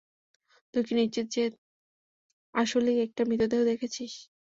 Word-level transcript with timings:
তুই 0.73 0.83
কি 0.83 0.93
নিশ্চিত 0.95 1.25
যে 1.35 1.43
আসলেই 2.55 2.97
একটা 3.05 3.21
মৃতদেহ 3.25 3.61
দেখেছিস? 3.65 4.13